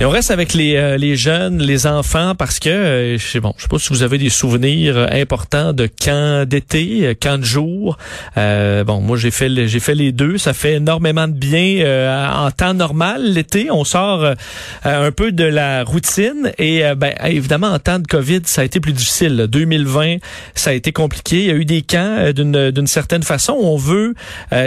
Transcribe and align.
Et 0.00 0.04
on 0.04 0.10
reste 0.10 0.32
avec 0.32 0.54
les, 0.54 0.74
euh, 0.74 0.96
les 0.96 1.14
jeunes, 1.14 1.62
les 1.62 1.86
enfants, 1.86 2.34
parce 2.34 2.58
que, 2.58 2.68
euh, 2.68 3.16
je 3.16 3.24
sais 3.24 3.38
bon, 3.38 3.54
je 3.56 3.62
sais 3.62 3.68
pas 3.68 3.78
si 3.78 3.90
vous 3.90 4.02
avez 4.02 4.18
des 4.18 4.28
souvenirs 4.28 4.96
euh, 4.96 5.06
importants 5.12 5.72
de 5.72 5.86
camps 5.86 6.44
d'été, 6.44 7.06
euh, 7.06 7.14
camps 7.14 7.38
de 7.38 7.44
jour. 7.44 7.96
Euh, 8.36 8.82
bon, 8.82 9.00
moi 9.00 9.16
j'ai 9.16 9.30
fait 9.30 9.68
j'ai 9.68 9.78
fait 9.78 9.94
les 9.94 10.10
deux. 10.10 10.36
Ça 10.36 10.52
fait 10.52 10.74
énormément 10.74 11.28
de 11.28 11.32
bien 11.32 11.64
en 12.34 12.50
temps 12.50 12.74
normal 12.74 13.22
l'été. 13.22 13.70
On 13.70 13.84
sort 13.84 14.34
un 14.84 15.12
peu 15.12 15.30
de 15.30 15.44
la 15.44 15.84
routine 15.84 16.50
et 16.58 16.82
ben 16.96 17.12
évidemment 17.24 17.68
en 17.68 17.78
temps 17.78 18.00
de 18.00 18.06
Covid, 18.06 18.40
ça 18.44 18.62
a 18.62 18.64
été 18.64 18.80
plus 18.80 18.92
difficile. 18.92 19.46
2020, 19.48 20.16
ça 20.54 20.70
a 20.70 20.72
été 20.72 20.90
compliqué. 20.92 21.36
Il 21.36 21.46
y 21.46 21.50
a 21.50 21.54
eu 21.54 21.64
des 21.64 21.82
camps 21.82 22.32
d'une 22.34 22.70
d'une 22.70 22.86
certaine 22.86 23.22
façon. 23.22 23.52
On 23.52 23.76
veut 23.76 24.14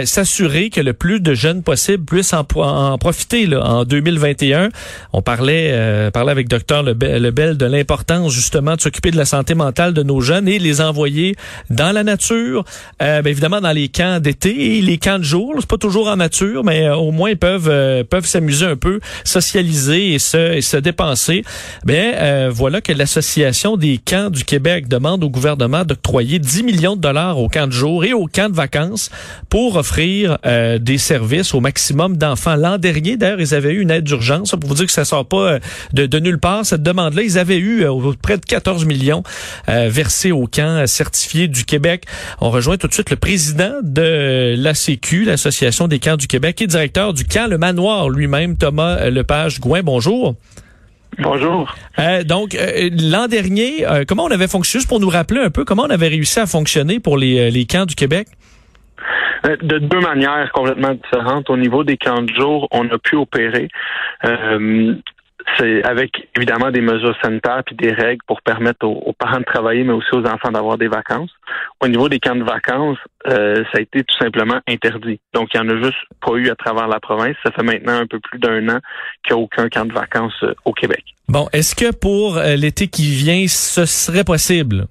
s'assurer 0.04 0.70
que 0.70 0.80
le 0.80 0.94
plus 0.94 1.20
de 1.20 1.34
jeunes 1.34 1.62
possible 1.62 2.04
puissent 2.04 2.32
en, 2.32 2.46
en 2.56 2.96
profiter 2.98 3.46
là, 3.46 3.64
en 3.64 3.84
2021. 3.84 4.70
On 5.12 5.17
parlait, 5.22 5.70
euh, 5.72 6.10
parlait 6.10 6.32
avec 6.32 6.48
docteur 6.48 6.82
Lebel 6.82 7.56
de 7.56 7.66
l'importance 7.66 8.32
justement 8.32 8.76
de 8.76 8.80
s'occuper 8.80 9.10
de 9.10 9.16
la 9.16 9.24
santé 9.24 9.54
mentale 9.54 9.94
de 9.94 10.02
nos 10.02 10.20
jeunes 10.20 10.48
et 10.48 10.58
les 10.58 10.80
envoyer 10.80 11.36
dans 11.70 11.92
la 11.92 12.04
nature, 12.04 12.64
euh, 13.02 13.22
bien 13.22 13.30
évidemment 13.30 13.60
dans 13.60 13.72
les 13.72 13.88
camps 13.88 14.20
d'été 14.20 14.78
et 14.78 14.82
les 14.82 14.98
camps 14.98 15.18
de 15.18 15.24
jour. 15.24 15.54
C'est 15.58 15.68
pas 15.68 15.78
toujours 15.78 16.08
en 16.08 16.16
nature, 16.16 16.64
mais 16.64 16.86
euh, 16.86 16.96
au 16.96 17.10
moins 17.10 17.30
ils 17.30 17.36
peuvent 17.36 17.68
euh, 17.68 18.04
peuvent 18.04 18.26
s'amuser 18.26 18.66
un 18.66 18.76
peu, 18.76 19.00
socialiser 19.24 20.14
et 20.14 20.18
se, 20.18 20.54
et 20.54 20.60
se 20.60 20.76
dépenser. 20.76 21.44
Bien 21.84 22.14
euh, 22.14 22.50
voilà 22.52 22.80
que 22.80 22.92
l'association 22.92 23.76
des 23.76 23.98
camps 23.98 24.30
du 24.30 24.44
Québec 24.44 24.88
demande 24.88 25.24
au 25.24 25.30
gouvernement 25.30 25.84
d'octroyer 25.84 26.38
10 26.38 26.62
millions 26.62 26.96
de 26.96 27.00
dollars 27.00 27.38
aux 27.38 27.48
camps 27.48 27.66
de 27.66 27.72
jour 27.72 28.04
et 28.04 28.12
aux 28.12 28.26
camps 28.26 28.48
de 28.48 28.56
vacances 28.56 29.10
pour 29.48 29.76
offrir 29.76 30.38
des 30.80 30.98
services 30.98 31.54
au 31.54 31.60
maximum 31.60 32.16
d'enfants. 32.16 32.56
L'an 32.56 32.78
dernier, 32.78 33.16
d'ailleurs, 33.16 33.40
ils 33.40 33.54
avaient 33.54 33.72
eu 33.72 33.80
une 33.80 33.90
aide 33.90 34.04
d'urgence 34.04 34.50
pour 34.50 34.68
vous 34.68 34.74
dire 34.74 34.86
que 34.86 34.92
ça 34.92 35.04
sort 35.08 35.26
pas 35.26 35.36
euh, 35.36 35.58
de, 35.92 36.06
de 36.06 36.18
nulle 36.18 36.38
part. 36.38 36.64
Cette 36.64 36.82
demande-là, 36.82 37.22
ils 37.22 37.38
avaient 37.38 37.58
eu 37.58 37.84
euh, 37.84 38.12
près 38.20 38.36
de 38.36 38.44
14 38.44 38.84
millions 38.84 39.22
euh, 39.68 39.88
versés 39.90 40.32
au 40.32 40.46
camp 40.46 40.86
certifié 40.86 41.48
du 41.48 41.64
Québec. 41.64 42.04
On 42.40 42.50
rejoint 42.50 42.76
tout 42.76 42.88
de 42.88 42.94
suite 42.94 43.10
le 43.10 43.16
président 43.16 43.72
de 43.82 44.54
l'ACQ, 44.56 45.24
l'Association 45.24 45.88
des 45.88 45.98
camps 45.98 46.16
du 46.16 46.26
Québec, 46.26 46.62
et 46.62 46.66
directeur 46.66 47.14
du 47.14 47.24
camp 47.24 47.48
Le 47.48 47.58
Manoir 47.58 48.08
lui-même, 48.08 48.56
Thomas 48.56 49.10
Lepage-Gouin. 49.10 49.82
Bonjour. 49.82 50.36
Bonjour. 51.18 51.74
Euh, 51.98 52.22
donc, 52.22 52.54
euh, 52.54 52.90
l'an 52.92 53.26
dernier, 53.26 53.86
euh, 53.86 54.04
comment 54.06 54.24
on 54.24 54.30
avait 54.30 54.46
fonctionné, 54.46 54.80
juste 54.80 54.88
pour 54.88 55.00
nous 55.00 55.08
rappeler 55.08 55.40
un 55.40 55.50
peu, 55.50 55.64
comment 55.64 55.84
on 55.84 55.90
avait 55.90 56.08
réussi 56.08 56.38
à 56.38 56.46
fonctionner 56.46 57.00
pour 57.00 57.16
les, 57.16 57.50
les 57.50 57.64
camps 57.66 57.86
du 57.86 57.94
Québec? 57.94 58.28
De 59.44 59.78
deux 59.78 60.00
manières 60.00 60.50
complètement 60.52 60.94
différentes. 60.94 61.48
Au 61.50 61.56
niveau 61.56 61.84
des 61.84 61.96
camps 61.96 62.22
de 62.22 62.32
jour, 62.34 62.68
on 62.70 62.88
a 62.90 62.98
pu 62.98 63.16
opérer. 63.16 63.68
Euh, 64.24 64.94
c'est 65.56 65.82
avec 65.84 66.28
évidemment 66.36 66.70
des 66.70 66.80
mesures 66.80 67.16
sanitaires 67.22 67.62
puis 67.64 67.74
des 67.76 67.92
règles 67.92 68.20
pour 68.26 68.42
permettre 68.42 68.86
aux, 68.86 69.12
parents 69.12 69.38
de 69.38 69.44
travailler, 69.44 69.84
mais 69.84 69.92
aussi 69.92 70.08
aux 70.12 70.26
enfants 70.26 70.50
d'avoir 70.50 70.76
des 70.76 70.88
vacances. 70.88 71.30
Au 71.80 71.88
niveau 71.88 72.08
des 72.08 72.18
camps 72.18 72.36
de 72.36 72.44
vacances, 72.44 72.98
euh, 73.28 73.64
ça 73.72 73.78
a 73.78 73.80
été 73.80 74.02
tout 74.04 74.16
simplement 74.18 74.60
interdit. 74.68 75.20
Donc, 75.32 75.48
il 75.54 75.60
n'y 75.60 75.66
en 75.66 75.76
a 75.76 75.82
juste 75.82 75.98
pas 76.20 76.34
eu 76.34 76.50
à 76.50 76.54
travers 76.54 76.88
la 76.88 77.00
province. 77.00 77.36
Ça 77.42 77.50
fait 77.52 77.62
maintenant 77.62 77.94
un 77.94 78.06
peu 78.06 78.20
plus 78.20 78.38
d'un 78.38 78.68
an 78.68 78.78
qu'il 79.24 79.36
n'y 79.36 79.40
a 79.40 79.42
aucun 79.42 79.68
camp 79.68 79.86
de 79.86 79.92
vacances 79.92 80.34
euh, 80.42 80.54
au 80.64 80.72
Québec. 80.72 81.04
Bon, 81.28 81.48
est-ce 81.52 81.74
que 81.74 81.94
pour 81.94 82.38
l'été 82.56 82.88
qui 82.88 83.10
vient, 83.10 83.46
ce 83.48 83.84
serait 83.86 84.24
possible? 84.24 84.86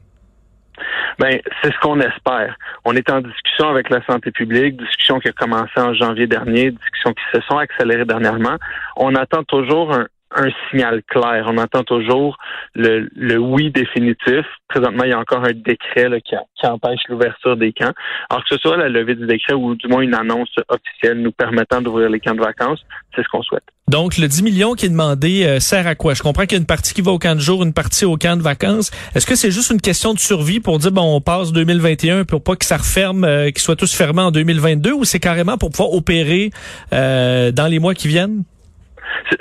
Ben, 1.20 1.40
c'est 1.62 1.74
ce 1.74 1.80
qu'on 1.80 2.00
espère. 2.00 2.56
On 2.86 2.96
est 2.96 3.10
en 3.10 3.22
discussion 3.22 3.70
avec 3.70 3.90
la 3.90 4.04
santé 4.06 4.32
publique, 4.32 4.78
discussion 4.78 5.20
qui 5.20 5.30
a 5.30 5.32
commencé 5.32 5.78
en 5.78 5.94
janvier 5.94 6.28
dernier, 6.28 6.72
discussions 6.72 7.14
qui 7.14 7.24
se 7.34 7.42
sont 7.42 7.58
accélérées 7.58 8.06
dernièrement. 8.06 8.58
On 8.96 9.16
attend 9.16 9.44
toujours 9.44 9.94
un, 9.94 10.08
un 10.36 10.50
signal 10.70 11.02
clair. 11.04 11.46
On 11.48 11.58
attend 11.58 11.84
toujours 11.84 12.38
le, 12.76 13.38
oui 13.38 13.72
définitif. 13.72 14.46
Présentement, 14.68 15.04
il 15.04 15.12
y 15.12 15.14
a 15.14 15.20
encore 15.20 15.44
un 15.44 15.54
décret 15.54 16.10
qui, 16.22 16.36
empêche 16.66 17.00
l'ouverture 17.10 17.56
des 17.56 17.72
camps. 17.72 17.94
Alors 18.30 18.44
que 18.44 18.56
ce 18.56 18.58
soit 18.58 18.78
la 18.78 18.90
levée 18.90 19.16
du 19.16 19.26
décret 19.26 19.54
ou 19.54 19.76
du 19.76 19.88
moins 19.88 20.02
une 20.02 20.16
annonce 20.16 20.54
officielle 20.68 21.22
nous 21.22 21.32
permettant 21.32 21.82
d'ouvrir 21.82 22.10
les 22.10 22.20
camps 22.20 22.36
de 22.36 22.42
vacances, 22.42 22.80
c'est 23.16 23.24
ce 23.24 23.28
qu'on 23.30 23.42
souhaite. 23.42 23.64
Donc, 23.88 24.18
le 24.18 24.28
10 24.28 24.44
millions 24.44 24.74
qui 24.74 24.86
est 24.86 24.90
demandé 24.90 25.46
euh, 25.46 25.62
sert 25.62 25.88
à 25.88 25.96
quoi? 25.96 26.14
Je 26.14 26.22
comprends 26.22 26.44
qu'il 26.44 26.54
y 26.54 26.56
a 26.56 26.60
une 26.60 26.66
partie 26.66 26.94
qui 26.94 27.02
va 27.02 27.12
au 27.12 27.20
camp 27.20 27.36
de 27.36 27.40
jour, 27.40 27.64
une 27.64 27.72
partie 27.72 28.04
au 28.04 28.18
camp 28.18 28.36
de 28.36 28.42
vacances. 28.42 28.92
Est-ce 29.16 29.26
que 29.26 29.36
c'est 29.36 29.52
juste 29.52 29.72
une 29.72 29.80
question 29.80 30.14
de 30.14 30.20
survie 30.20 30.60
pour 30.60 30.78
dire, 30.78 30.92
bon, 30.92 31.16
on 31.16 31.22
passe 31.22 31.54
2021 31.54 32.26
pour 32.26 32.44
pas 32.44 32.58
que 32.58 32.66
ça 32.66 32.78
referme, 32.78 33.24
euh, 33.24 33.46
qu'ils 33.46 33.62
soient 33.62 33.78
tous 33.78 33.96
fermés 33.96 34.24
en 34.24 34.32
2022 34.32 34.92
ou 34.92 35.06
c'est 35.06 35.22
carrément 35.22 35.58
pour 35.58 35.72
pouvoir 35.72 35.94
opérer 35.94 36.52
euh, 36.92 37.54
dans 37.54 37.68
les 37.68 37.80
mois 37.80 37.94
qui 37.94 38.10
viennent? 38.10 38.44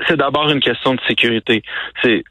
C'est 0.06 0.16
d'abord 0.16 0.50
une 0.50 0.60
question 0.60 0.94
de 0.94 1.00
sécurité. 1.06 1.62
C'est, 2.02 2.24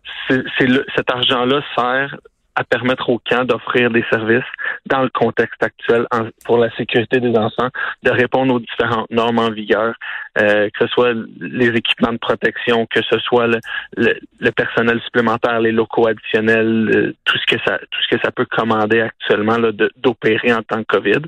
cet 0.95 1.11
argent-là 1.11 1.61
sert 1.75 2.15
à 2.55 2.63
permettre 2.63 3.09
aux 3.09 3.19
camps 3.19 3.43
d'offrir 3.43 3.89
des 3.91 4.03
services 4.09 4.43
dans 4.85 5.03
le 5.03 5.09
contexte 5.09 5.61
actuel 5.61 6.07
pour 6.45 6.57
la 6.57 6.73
sécurité 6.75 7.19
des 7.19 7.35
enfants, 7.37 7.69
de 8.03 8.11
répondre 8.11 8.53
aux 8.53 8.59
différentes 8.59 9.11
normes 9.11 9.39
en 9.39 9.51
vigueur, 9.51 9.95
euh, 10.37 10.69
que 10.69 10.85
ce 10.85 10.87
soit 10.87 11.13
les 11.39 11.67
équipements 11.67 12.13
de 12.13 12.17
protection, 12.17 12.85
que 12.85 13.01
ce 13.09 13.19
soit 13.19 13.47
le, 13.47 13.59
le, 13.97 14.51
personnel 14.51 15.01
supplémentaire, 15.01 15.59
les 15.59 15.71
locaux 15.71 16.07
additionnels, 16.07 16.91
euh, 16.95 17.15
tout 17.25 17.37
ce 17.37 17.45
que 17.45 17.61
ça 17.65 17.77
tout 17.77 18.01
ce 18.01 18.15
que 18.15 18.21
ça 18.23 18.31
peut 18.31 18.45
commander 18.45 19.01
actuellement 19.01 19.57
d'opérer 19.97 20.53
en 20.53 20.61
tant 20.63 20.83
que 20.83 20.97
COVID. 20.97 21.21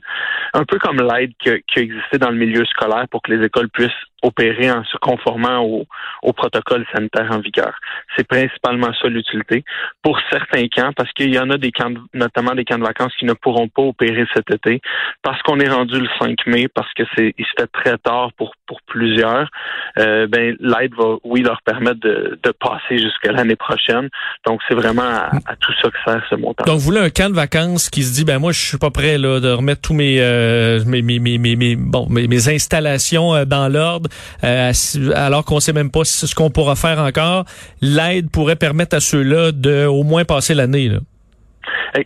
Un 0.53 0.63
peu 0.63 0.79
comme 0.79 1.01
l'aide 1.01 1.33
qui, 1.39 1.49
qui 1.67 1.79
a 1.79 1.81
existé 1.81 2.17
dans 2.17 2.29
le 2.29 2.37
milieu 2.37 2.63
scolaire 2.65 3.07
pour 3.11 3.21
que 3.21 3.33
les 3.33 3.45
écoles 3.45 3.69
puissent 3.69 3.91
opérer 4.23 4.71
en 4.71 4.83
se 4.85 4.97
conformant 4.97 5.61
au, 5.63 5.85
protocole 6.33 6.85
sanitaire 6.93 7.29
en 7.31 7.39
vigueur. 7.39 7.73
C'est 8.15 8.27
principalement 8.27 8.93
ça 9.01 9.07
l'utilité. 9.07 9.63
Pour 10.03 10.19
certains 10.29 10.67
camps, 10.67 10.91
parce 10.95 11.11
qu'il 11.13 11.33
y 11.33 11.39
en 11.39 11.49
a 11.49 11.57
des 11.57 11.71
camps, 11.71 11.91
notamment 12.13 12.53
des 12.53 12.63
camps 12.63 12.77
de 12.77 12.83
vacances 12.83 13.13
qui 13.17 13.25
ne 13.25 13.33
pourront 13.33 13.67
pas 13.67 13.81
opérer 13.81 14.25
cet 14.35 14.51
été, 14.51 14.81
parce 15.23 15.41
qu'on 15.41 15.59
est 15.59 15.69
rendu 15.69 15.99
le 15.99 16.07
5 16.19 16.35
mai, 16.45 16.67
parce 16.67 16.93
que 16.93 17.03
c'est 17.15 17.33
fait 17.57 17.67
très 17.67 17.97
tard 17.97 18.31
pour 18.37 18.53
pour 18.67 18.81
plusieurs. 18.87 19.49
Euh, 19.97 20.27
ben 20.27 20.55
l'aide 20.59 20.93
va 20.95 21.15
oui 21.23 21.41
leur 21.41 21.61
permettre 21.61 21.99
de, 22.01 22.37
de 22.41 22.51
passer 22.51 22.99
jusqu'à 22.99 23.31
l'année 23.31 23.55
prochaine. 23.55 24.09
Donc 24.45 24.61
c'est 24.67 24.75
vraiment 24.75 25.03
à, 25.03 25.55
tout 25.59 25.73
ça 25.81 25.89
que 25.89 25.97
sert 26.05 26.23
ce 26.29 26.35
montant. 26.35 26.65
Donc 26.65 26.75
vous 26.75 26.85
voulez 26.85 26.99
un 26.99 27.09
camp 27.09 27.29
de 27.29 27.35
vacances 27.35 27.89
qui 27.89 28.03
se 28.03 28.13
dit 28.13 28.25
ben 28.25 28.39
moi 28.39 28.51
je 28.51 28.59
suis 28.59 28.77
pas 28.77 28.91
prêt 28.91 29.17
là 29.17 29.39
de 29.39 29.49
remettre 29.49 29.81
tous 29.81 29.93
mes 29.93 30.17
euh, 30.19 30.83
mes, 30.85 31.01
mes, 31.01 31.19
mes, 31.19 31.37
mes, 31.37 31.75
bon 31.75 32.07
mes, 32.09 32.27
mes 32.27 32.49
installations 32.49 33.33
euh, 33.33 33.45
dans 33.45 33.67
l'ordre 33.71 34.06
euh, 34.43 34.71
alors 35.15 35.45
qu'on 35.45 35.59
sait 35.59 35.73
même 35.73 35.91
pas 35.91 36.03
ce 36.03 36.33
qu'on 36.35 36.49
pourra 36.49 36.75
faire 36.75 36.99
encore. 36.99 37.45
L'aide 37.81 38.29
pourrait 38.31 38.55
permettre 38.55 38.95
à 38.95 38.99
ceux-là 38.99 39.51
de 39.51 39.85
au 39.85 40.03
moins 40.03 40.25
passer 40.25 40.53
l'année. 40.53 40.91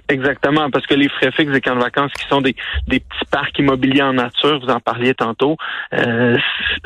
Exactement, 0.09 0.69
parce 0.69 0.86
que 0.86 0.94
les 0.94 1.09
frais 1.09 1.31
fixes 1.31 1.51
des 1.51 1.62
camps 1.62 1.75
de 1.75 1.81
vacances 1.81 2.12
qui 2.13 2.25
sont 2.27 2.42
des, 2.42 2.56
des 2.88 3.00
petits 3.00 3.25
parcs 3.30 3.57
immobiliers 3.59 4.01
en 4.01 4.13
nature, 4.13 4.59
vous 4.59 4.71
en 4.71 4.80
parliez 4.80 5.13
tantôt, 5.13 5.57
euh, 5.94 6.38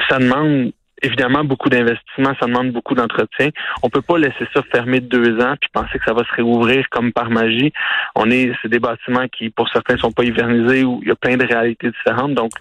ça 0.09 0.17
demande 0.17 0.71
évidemment 1.01 1.43
beaucoup 1.43 1.69
d'investissement, 1.69 2.33
ça 2.39 2.45
demande 2.45 2.71
beaucoup 2.71 2.95
d'entretien. 2.95 3.49
On 3.83 3.89
peut 3.89 4.01
pas 4.01 4.17
laisser 4.17 4.47
ça 4.53 4.61
fermer 4.71 4.99
deux 4.99 5.39
ans 5.39 5.55
puis 5.59 5.69
penser 5.73 5.99
que 5.99 6.05
ça 6.05 6.13
va 6.13 6.23
se 6.23 6.33
réouvrir 6.33 6.87
comme 6.89 7.11
par 7.11 7.29
magie. 7.29 7.73
On 8.15 8.29
est, 8.31 8.53
c'est 8.61 8.69
des 8.69 8.79
bâtiments 8.79 9.27
qui, 9.27 9.49
pour 9.49 9.69
certains, 9.69 9.97
sont 9.97 10.11
pas 10.11 10.23
hivernisés 10.23 10.83
ou 10.83 10.99
il 11.01 11.09
y 11.09 11.11
a 11.11 11.15
plein 11.15 11.37
de 11.37 11.45
réalités 11.45 11.89
différentes. 11.91 12.33
Donc, 12.33 12.51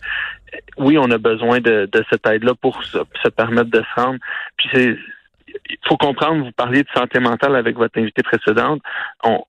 oui, 0.77 0.99
on 0.99 1.11
a 1.11 1.19
besoin 1.19 1.61
de, 1.61 1.89
cette 2.11 2.27
aide-là 2.27 2.55
pour 2.61 2.83
se, 2.85 3.29
permettre 3.29 3.71
de 3.71 3.83
se 3.83 4.01
rendre. 4.01 4.19
Puis 4.57 4.69
c'est, 4.73 4.99
il 5.71 5.79
faut 5.87 5.97
comprendre, 5.97 6.45
vous 6.45 6.53
parliez 6.53 6.83
de 6.83 6.89
santé 6.95 7.21
mentale 7.21 7.57
avec 7.57 7.77
votre 7.77 7.99
invité 7.99 8.23
précédente. 8.23 8.83
On, 9.23 9.45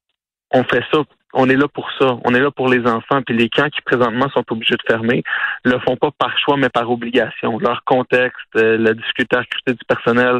on 0.51 0.63
fait 0.63 0.83
ça 0.91 1.03
on 1.35 1.49
est 1.49 1.57
là 1.57 1.67
pour 1.67 1.89
ça. 1.99 2.17
On 2.23 2.33
est 2.33 2.39
là 2.39 2.49
pour 2.49 2.69
les 2.69 2.87
enfants. 2.87 3.21
Puis 3.21 3.35
les 3.35 3.49
camps 3.49 3.69
qui 3.69 3.81
présentement 3.81 4.29
sont 4.29 4.43
obligés 4.49 4.75
de 4.75 4.83
fermer 4.87 5.21
le 5.63 5.77
font 5.79 5.97
pas 5.97 6.09
par 6.17 6.37
choix, 6.39 6.57
mais 6.57 6.69
par 6.69 6.89
obligation. 6.89 7.59
Leur 7.59 7.83
contexte, 7.83 8.39
euh, 8.55 8.77
la 8.77 8.93
difficulté 8.93 9.35
à 9.35 9.41
recruter 9.41 9.73
du 9.73 9.85
personnel, 9.87 10.39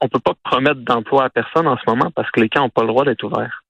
on 0.00 0.08
peut 0.08 0.20
pas 0.20 0.34
promettre 0.44 0.80
d'emploi 0.80 1.24
à 1.24 1.30
personne 1.30 1.66
en 1.66 1.76
ce 1.78 1.82
moment 1.86 2.10
parce 2.14 2.30
que 2.30 2.40
les 2.40 2.48
camps 2.48 2.60
n'ont 2.60 2.68
pas 2.68 2.82
le 2.82 2.88
droit 2.88 3.04
d'être 3.04 3.24
ouverts. 3.24 3.64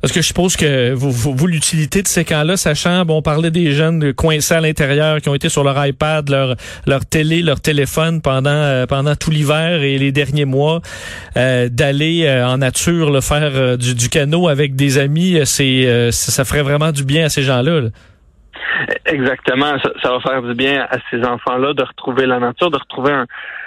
Parce 0.00 0.12
que 0.12 0.20
je 0.20 0.26
suppose 0.26 0.56
que 0.56 0.92
vous, 0.92 1.10
vous, 1.10 1.34
vous 1.34 1.46
l'utilité 1.46 2.02
de 2.02 2.08
ces 2.08 2.24
camps-là, 2.24 2.56
sachant, 2.56 3.04
bon, 3.04 3.18
on 3.18 3.22
parlait 3.22 3.50
des 3.50 3.72
jeunes 3.72 4.12
coincés 4.12 4.54
à 4.54 4.60
l'intérieur 4.60 5.20
qui 5.20 5.28
ont 5.28 5.34
été 5.34 5.48
sur 5.48 5.64
leur 5.64 5.84
iPad, 5.84 6.28
leur, 6.28 6.56
leur 6.86 7.06
télé, 7.06 7.42
leur 7.42 7.60
téléphone 7.60 8.20
pendant, 8.20 8.50
euh, 8.50 8.86
pendant 8.86 9.16
tout 9.16 9.30
l'hiver 9.30 9.82
et 9.82 9.98
les 9.98 10.12
derniers 10.12 10.44
mois, 10.44 10.80
euh, 11.36 11.68
d'aller 11.70 12.24
euh, 12.26 12.46
en 12.46 12.58
nature, 12.58 13.10
le 13.10 13.20
faire 13.20 13.78
du, 13.78 13.94
du, 13.94 14.08
canot 14.08 14.48
avec 14.48 14.76
des 14.76 14.98
amis, 14.98 15.40
c'est 15.44 16.10
ça 16.10 16.44
ferait 16.44 16.62
vraiment 16.62 16.92
du 16.92 17.04
bien 17.04 17.26
à 17.26 17.28
ces 17.28 17.42
gens-là. 17.42 17.80
là. 17.80 17.88
Exactement. 19.06 19.78
Ça, 19.82 19.90
ça, 20.02 20.10
va 20.10 20.20
faire 20.20 20.42
du 20.42 20.54
bien 20.54 20.86
à 20.90 20.96
ces 21.10 21.24
enfants-là 21.24 21.72
de 21.74 21.82
retrouver 21.82 22.26
la 22.26 22.38
nature, 22.38 22.70
de 22.70 22.78
retrouver 22.78 23.12
un, 23.12 23.26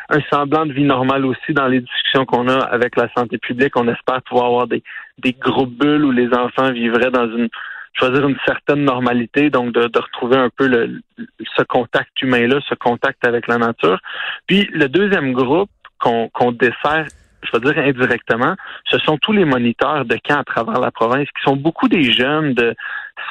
un 0.10 0.22
semblant 0.32 0.66
de 0.66 0.74
vie 0.74 0.84
normale 0.84 1.26
aussi 1.26 1.54
dans 1.54 1.68
les 1.68 1.82
discussions 1.82 2.26
qu'on 2.26 2.48
a 2.48 2.60
avec 2.60 2.96
la 2.96 3.10
santé 3.16 3.38
publique. 3.38 3.76
On 3.76 3.88
espère 3.88 4.22
pouvoir 4.24 4.48
avoir 4.48 4.68
des, 4.68 4.84
des 5.20 5.34
groupes 5.34 5.78
bulles 5.78 6.06
où 6.06 6.12
les 6.12 6.34
enfants 6.34 6.72
vivraient 6.72 7.12
dans 7.12 7.30
une 7.30 7.50
choisir 7.94 8.28
une 8.28 8.38
certaine 8.46 8.86
normalité, 8.86 9.50
donc 9.50 9.74
de, 9.74 10.00
retrouver 10.00 10.38
un 10.38 10.50
peu 10.50 10.68
le, 10.68 11.02
ce 11.18 11.64
contact 11.64 12.22
humain-là, 12.22 12.60
ce 12.70 12.76
contact 12.76 13.26
avec 13.26 13.48
la 13.48 13.58
nature. 13.58 14.00
Puis 14.48 14.70
le 14.72 14.88
deuxième 14.88 15.34
groupe 15.34 15.70
qu'on 16.00 16.30
qu'on 16.30 16.52
dessert 16.52 17.08
je 17.42 17.50
veux 17.54 17.72
dire 17.72 17.82
indirectement, 17.84 18.56
ce 18.86 18.98
sont 19.00 19.18
tous 19.18 19.32
les 19.32 19.46
moniteurs 19.46 20.06
de 20.06 20.18
camps 20.24 20.40
à 20.40 20.44
travers 20.44 20.80
la 20.80 20.92
province 20.92 21.28
qui 21.28 21.42
sont 21.44 21.56
beaucoup 21.56 21.88
des 21.88 22.12
jeunes 22.12 22.54
de 22.54 22.76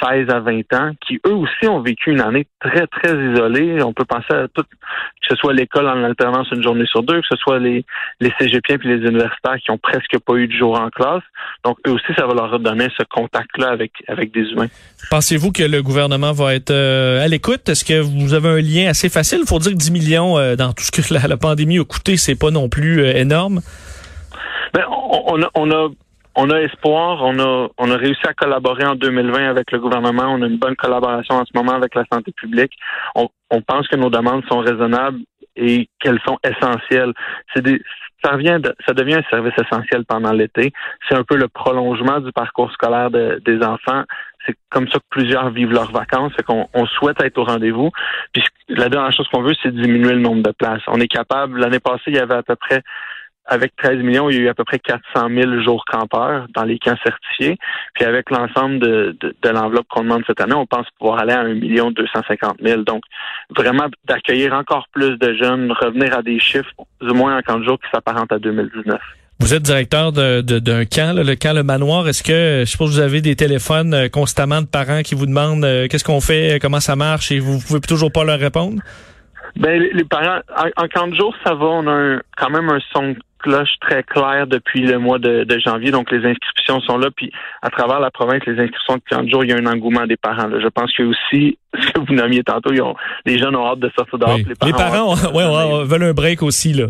16 0.03 0.31
à 0.31 0.41
20 0.41 0.73
ans 0.75 0.91
qui, 1.07 1.21
eux 1.27 1.35
aussi, 1.35 1.69
ont 1.69 1.81
vécu 1.81 2.11
une 2.11 2.21
année 2.21 2.47
très, 2.61 2.87
très 2.87 3.13
isolée. 3.13 3.83
On 3.83 3.93
peut 3.93 4.05
penser 4.05 4.33
à 4.33 4.49
tout, 4.49 4.63
que 4.63 5.29
ce 5.29 5.37
soit 5.37 5.53
l'école 5.53 5.89
en 5.89 6.05
alternance 6.05 6.49
une 6.53 6.63
journée 6.63 6.87
sur 6.87 7.03
deux, 7.03 7.21
que 7.21 7.27
ce 7.29 7.37
soit 7.37 7.59
les, 7.59 7.85
les 8.21 8.33
cégepiens 8.39 8.79
puis 8.79 8.89
les 8.89 9.09
universitaires 9.09 9.57
qui 9.63 9.71
ont 9.71 9.79
presque 9.79 10.19
pas 10.25 10.35
eu 10.35 10.47
de 10.47 10.53
jour 10.53 10.79
en 10.79 10.91
classe. 10.91 11.23
Donc, 11.65 11.79
eux 11.87 11.93
aussi, 11.93 12.13
ça 12.17 12.27
va 12.27 12.35
leur 12.35 12.51
redonner 12.51 12.89
ce 12.97 13.05
contact-là 13.11 13.71
avec, 13.71 13.93
avec 14.07 14.33
des 14.33 14.43
humains. 14.43 14.69
Pensez-vous 15.11 15.53
que 15.53 15.63
le 15.63 15.83
gouvernement 15.83 16.33
va 16.33 16.55
être 16.55 16.71
euh, 16.71 17.25
à 17.25 17.29
l'écoute? 17.29 17.69
Est-ce 17.69 17.85
que 17.85 18.01
vous 18.01 18.35
avez 18.35 18.49
un 18.49 18.61
lien 18.61 18.89
assez 18.89 19.09
facile? 19.09 19.41
Il 19.43 19.49
faut 19.49 19.59
dire 19.59 19.73
que 19.73 19.77
10 19.77 19.91
millions 19.91 20.39
euh, 20.39 20.57
dans 20.57 20.73
tout 20.73 20.85
ce 20.85 20.91
que 20.91 21.15
la, 21.15 21.27
la 21.27 21.37
pandémie 21.37 21.79
a 21.79 21.85
coûté, 21.85 22.17
c'est 22.17 22.39
pas 22.39 22.51
non 22.51 22.69
plus 22.69 23.01
euh, 23.01 23.17
énorme. 23.17 23.61
Ben, 24.75 24.85
on, 24.89 25.43
a, 25.43 25.51
on 25.55 25.71
a 25.71 25.89
on 26.39 26.51
a 26.51 26.61
espoir. 26.61 27.23
On 27.23 27.39
a, 27.41 27.69
on 27.77 27.91
a 27.91 27.97
réussi 27.97 28.27
à 28.27 28.33
collaborer 28.33 28.85
en 28.85 28.95
2020 28.95 29.51
avec 29.51 29.73
le 29.73 29.81
gouvernement. 29.81 30.27
On 30.29 30.43
a 30.43 30.47
une 30.47 30.57
bonne 30.57 30.77
collaboration 30.77 31.35
en 31.35 31.45
ce 31.45 31.51
moment 31.53 31.73
avec 31.73 31.95
la 31.97 32.05
santé 32.11 32.33
publique. 32.33 32.73
On, 33.17 33.29
pense 33.63 33.89
que 33.89 33.97
nos 33.97 34.09
demandes 34.09 34.45
sont 34.49 34.61
raisonnables 34.61 35.19
et 35.57 35.89
qu'elles 35.99 36.21
sont 36.25 36.39
essentielles. 36.45 37.13
C'est 37.53 37.63
des, 37.63 37.83
ça 38.25 38.33
revient 38.33 38.59
de, 38.63 38.73
ça 38.87 38.95
devient 38.95 39.15
un 39.15 39.31
service 39.31 39.55
essentiel 39.61 40.05
pendant 40.05 40.33
l'été. 40.33 40.73
C'est 41.09 41.17
un 41.17 41.25
peu 41.25 41.37
le 41.37 41.49
prolongement 41.49 42.21
du 42.21 42.31
parcours 42.31 42.71
scolaire 42.73 43.11
de, 43.11 43.43
des 43.45 43.61
enfants. 43.65 44.05
C'est 44.47 44.55
comme 44.71 44.89
ça 44.89 44.99
que 44.99 45.05
plusieurs 45.11 45.51
vivent 45.51 45.73
leurs 45.73 45.91
vacances. 45.91 46.33
C'est 46.37 46.45
qu'on 46.45 46.69
on 46.73 46.87
souhaite 46.87 47.21
être 47.21 47.39
au 47.39 47.45
rendez-vous. 47.45 47.91
Puis 48.33 48.45
la 48.69 48.89
dernière 48.89 49.13
chose 49.13 49.27
qu'on 49.33 49.43
veut, 49.43 49.55
c'est 49.61 49.75
diminuer 49.75 50.13
le 50.13 50.21
nombre 50.21 50.43
de 50.45 50.53
places. 50.53 50.83
On 50.87 51.01
est 51.01 51.09
capable. 51.09 51.59
L'année 51.59 51.81
passée, 51.81 52.05
il 52.09 52.15
y 52.15 52.21
avait 52.21 52.37
à 52.37 52.43
peu 52.45 52.55
près 52.55 52.83
avec 53.49 53.75
13 53.77 53.99
millions, 53.99 54.29
il 54.29 54.37
y 54.37 54.39
a 54.41 54.43
eu 54.43 54.49
à 54.49 54.55
peu 54.55 54.65
près 54.65 54.79
400 54.79 55.29
000 55.31 55.63
jours 55.63 55.85
campeurs 55.87 56.47
dans 56.55 56.65
les 56.65 56.79
camps 56.79 56.97
certifiés. 57.03 57.57
Puis 57.95 58.05
avec 58.05 58.31
l'ensemble 58.31 58.79
de, 58.79 59.17
de, 59.21 59.35
de 59.43 59.49
l'enveloppe 59.49 59.87
qu'on 59.89 60.03
demande 60.03 60.23
cette 60.27 60.41
année, 60.41 60.55
on 60.55 60.67
pense 60.67 60.87
pouvoir 60.99 61.21
aller 61.21 61.33
à 61.33 61.41
1 61.41 61.55
million 61.55 61.91
250 61.91 62.59
000. 62.63 62.83
Donc, 62.83 63.03
vraiment 63.57 63.87
d'accueillir 64.05 64.53
encore 64.53 64.87
plus 64.93 65.17
de 65.17 65.35
jeunes, 65.35 65.73
revenir 65.73 66.17
à 66.17 66.23
des 66.23 66.39
chiffres, 66.39 66.71
du 67.01 67.13
moins 67.15 67.39
en 67.39 67.41
40 67.41 67.65
jours, 67.65 67.79
qui 67.81 67.91
s'apparentent 67.91 68.33
à 68.33 68.39
2019. 68.39 69.01
Vous 69.41 69.55
êtes 69.55 69.63
directeur 69.63 70.11
d'un 70.13 70.43
de, 70.43 70.85
camp, 70.85 71.15
là, 71.15 71.23
le 71.23 71.37
camp 71.37 71.55
Le 71.55 71.63
Manoir. 71.63 72.09
Est-ce 72.09 72.25
que, 72.25 72.65
je 72.67 72.71
suppose, 72.71 72.95
vous 72.95 73.01
avez 73.01 73.21
des 73.21 73.37
téléphones 73.37 73.95
euh, 73.95 74.09
constamment 74.09 74.61
de 74.61 74.67
parents 74.67 75.03
qui 75.03 75.15
vous 75.15 75.27
demandent 75.27 75.65
euh, 75.65 75.87
qu'est-ce 75.89 76.03
qu'on 76.03 76.21
fait, 76.21 76.59
comment 76.61 76.81
ça 76.81 76.97
marche, 76.97 77.31
et 77.31 77.39
vous 77.39 77.61
pouvez 77.61 77.81
toujours 77.81 78.11
pas 78.11 78.25
leur 78.25 78.41
répondre? 78.41 78.83
Ben, 79.57 79.83
les 79.93 80.05
parents, 80.05 80.41
en, 80.57 80.85
en 80.85 80.89
40 80.89 81.15
jours, 81.15 81.35
ça 81.45 81.55
va. 81.55 81.67
On 81.67 81.87
a 81.87 81.93
un, 81.93 82.21
quand 82.37 82.51
même 82.51 82.69
un 82.69 82.81
son 82.93 83.15
cloche 83.39 83.75
très 83.81 84.03
clair 84.03 84.47
depuis 84.47 84.83
le 84.83 84.99
mois 84.99 85.19
de, 85.19 85.45
de, 85.45 85.59
janvier. 85.59 85.91
Donc, 85.91 86.11
les 86.11 86.25
inscriptions 86.29 86.81
sont 86.81 86.99
là. 86.99 87.09
Puis, 87.15 87.31
à 87.63 87.71
travers 87.71 88.01
la 88.01 88.11
province, 88.11 88.43
les 88.47 88.59
inscriptions 88.61 88.97
de 88.97 89.03
40 89.09 89.29
jours, 89.29 89.45
il 89.45 89.51
y 89.51 89.53
a 89.53 89.57
un 89.57 89.67
engouement 89.67 90.07
des 90.07 90.17
parents. 90.17 90.49
Là. 90.49 90.59
Je 90.61 90.69
pense 90.69 90.93
que 90.93 91.03
aussi, 91.05 91.59
ce 91.81 91.93
que 91.93 92.01
vous 92.01 92.15
nommiez 92.15 92.43
tantôt, 92.43 92.73
ils 92.73 92.83
ont, 92.83 92.95
les 93.25 93.39
jeunes 93.39 93.57
ont 93.57 93.67
hâte 93.67 93.81
de 93.81 93.91
sortir 93.97 94.19
dehors. 94.19 94.35
Oui. 94.35 94.45
Les 94.49 94.55
parents, 94.73 95.15
les 95.15 95.23
parents 95.23 95.35
ouais, 95.35 95.79
ouais, 95.79 95.85
veulent 95.85 96.05
un 96.05 96.15
break 96.15 96.43
aussi. 96.43 96.73
là. 96.73 96.87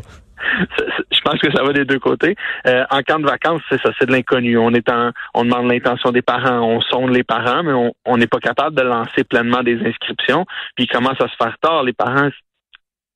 Je 1.10 1.20
pense 1.22 1.40
que 1.40 1.52
ça 1.52 1.62
va 1.62 1.72
des 1.72 1.84
deux 1.84 1.98
côtés. 1.98 2.36
Euh, 2.66 2.84
en 2.90 3.02
camp 3.02 3.18
de 3.18 3.26
vacances, 3.26 3.60
c'est 3.68 3.80
ça, 3.82 3.90
c'est 3.98 4.06
de 4.06 4.12
l'inconnu. 4.12 4.56
On 4.56 4.72
est 4.72 4.88
en, 4.88 5.10
on 5.34 5.44
demande 5.44 5.70
l'intention 5.70 6.10
des 6.10 6.22
parents, 6.22 6.60
on 6.60 6.80
sonde 6.80 7.10
les 7.10 7.24
parents, 7.24 7.62
mais 7.62 7.92
on 8.06 8.16
n'est 8.16 8.26
pas 8.28 8.38
capable 8.38 8.76
de 8.76 8.82
lancer 8.82 9.24
pleinement 9.24 9.62
des 9.62 9.78
inscriptions. 9.84 10.46
Puis 10.74 10.84
il 10.84 10.88
commence 10.88 11.20
à 11.20 11.28
se 11.28 11.34
faire 11.36 11.56
tard. 11.60 11.82
Les 11.82 11.92
parents 11.92 12.30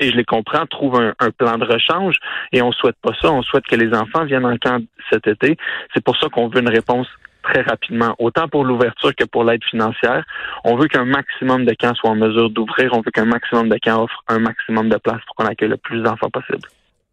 et 0.03 0.11
je 0.11 0.17
les 0.17 0.25
comprends, 0.25 0.67
trouvent 0.67 1.01
un, 1.01 1.15
un, 1.19 1.31
plan 1.31 1.59
de 1.59 1.65
rechange 1.65 2.17
et 2.53 2.63
on 2.63 2.73
souhaite 2.73 2.97
pas 3.03 3.13
ça. 3.21 3.31
On 3.31 3.43
souhaite 3.43 3.65
que 3.67 3.77
les 3.77 3.95
enfants 3.95 4.25
viennent 4.25 4.47
en 4.47 4.57
camp 4.57 4.83
cet 5.11 5.27
été. 5.27 5.57
C'est 5.95 6.05
pour 6.05 6.17
ça 6.17 6.29
qu'on 6.29 6.49
veut 6.49 6.61
une 6.61 6.69
réponse 6.69 7.07
très 7.43 7.63
rapidement, 7.63 8.15
autant 8.19 8.49
pour 8.49 8.65
l'ouverture 8.65 9.15
que 9.15 9.25
pour 9.25 9.45
l'aide 9.45 9.63
financière. 9.65 10.25
On 10.65 10.77
veut 10.77 10.89
qu'un 10.89 11.05
maximum 11.05 11.65
de 11.65 11.75
camps 11.75 11.95
soient 11.95 12.11
en 12.11 12.15
mesure 12.15 12.51
d'ouvrir. 12.51 12.93
On 12.93 13.01
veut 13.01 13.11
qu'un 13.11 13.25
maximum 13.25 13.69
de 13.69 13.79
camps 13.83 14.05
offre 14.05 14.23
un 14.29 14.39
maximum 14.39 14.89
de 14.89 14.97
places 14.97 15.21
pour 15.27 15.37
qu'on 15.37 15.47
accueille 15.47 15.69
le 15.69 15.77
plus 15.77 16.03
d'enfants 16.03 16.31
possible. 16.31 16.69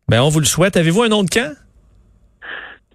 Ben, 0.08 0.22
on 0.22 0.30
vous 0.30 0.40
le 0.40 0.46
souhaite. 0.46 0.78
Avez-vous 0.78 1.04
un 1.04 1.10
nom 1.10 1.24
de 1.24 1.30
camp? 1.30 1.56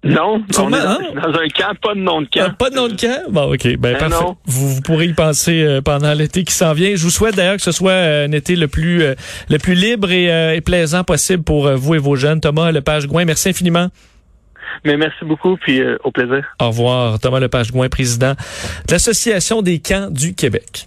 Non, 0.05 0.43
on 0.59 0.67
est 0.67 0.71
dans, 0.71 0.77
hein? 0.77 0.99
dans, 1.15 1.39
un 1.39 1.47
camp, 1.47 1.75
pas 1.81 1.95
de 1.95 1.99
nom 1.99 2.21
de 2.21 2.27
camp. 2.27 2.45
Ah, 2.47 2.49
pas 2.51 2.69
de 2.69 2.75
nom 2.75 2.87
de 2.87 2.93
camp? 2.93 3.23
Bon, 3.29 3.51
OK. 3.51 3.63
Ben, 3.63 3.77
ben 3.79 3.97
parfait. 3.97 4.25
Vous, 4.45 4.75
vous, 4.75 4.81
pourrez 4.81 5.05
y 5.07 5.13
penser 5.13 5.63
euh, 5.63 5.81
pendant 5.81 6.13
l'été 6.13 6.43
qui 6.43 6.53
s'en 6.53 6.73
vient. 6.73 6.95
Je 6.95 7.01
vous 7.01 7.09
souhaite 7.09 7.35
d'ailleurs 7.35 7.55
que 7.55 7.63
ce 7.63 7.71
soit 7.71 7.91
euh, 7.91 8.27
un 8.27 8.31
été 8.31 8.55
le 8.55 8.67
plus 8.67 9.01
euh, 9.01 9.15
le 9.49 9.57
plus 9.57 9.73
libre 9.73 10.11
et, 10.11 10.31
euh, 10.31 10.53
et, 10.53 10.61
plaisant 10.61 11.03
possible 11.03 11.43
pour 11.43 11.71
vous 11.71 11.95
et 11.95 11.97
vos 11.97 12.15
jeunes. 12.15 12.39
Thomas 12.39 12.71
Lepage-Gouin, 12.71 13.25
merci 13.25 13.49
infiniment. 13.49 13.89
Mais 14.83 14.95
merci 14.95 15.25
beaucoup, 15.25 15.57
puis 15.57 15.81
au 16.03 16.11
plaisir. 16.11 16.45
Au 16.61 16.67
revoir. 16.67 17.19
Thomas 17.19 17.39
Lepage-Gouin, 17.39 17.89
président 17.89 18.33
de 18.87 18.91
l'Association 18.91 19.63
des 19.63 19.79
camps 19.79 20.09
du 20.11 20.35
Québec. 20.35 20.85